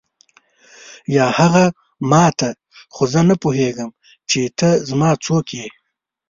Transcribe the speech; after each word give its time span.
یا 1.15 1.25
هغه 1.39 1.65
ما 2.11 2.25
ته 2.39 2.49
خو 2.93 3.03
زه 3.13 3.21
نه 3.29 3.35
پوهېږم 3.43 3.89
چې 4.29 4.41
ته 4.59 4.69
زما 4.89 5.09
څوک 5.25 5.45
یې. 5.57 5.67